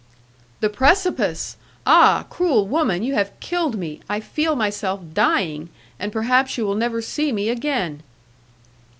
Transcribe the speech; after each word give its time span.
"The 0.61 0.69
precipice! 0.69 1.57
Ah! 1.85 2.25
cruel 2.27 2.65
woman, 2.65 3.03
you 3.03 3.13
have 3.13 3.39
killed 3.39 3.77
me, 3.77 3.99
I 4.09 4.19
feel 4.19 4.55
myself 4.55 4.99
dying, 5.13 5.69
and 5.99 6.11
perhaps 6.11 6.57
you 6.57 6.65
will 6.65 6.73
never 6.73 7.03
see 7.03 7.31
me 7.31 7.49
again." 7.49 8.01